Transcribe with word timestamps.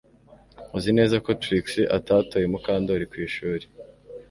Uzi 0.77 0.91
neza 0.97 1.15
ko 1.25 1.29
Trix 1.43 1.65
atatoye 1.97 2.45
Mukandoli 2.53 3.05
ku 3.11 3.15
ishuri 3.27 3.65